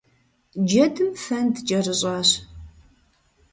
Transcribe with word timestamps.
Джэдым 0.69 1.09
фэнд 1.23 1.55
кӀэрыщӀащ. 1.67 2.29